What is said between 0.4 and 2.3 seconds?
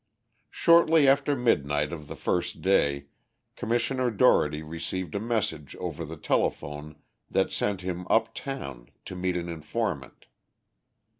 Shortly after midnight of the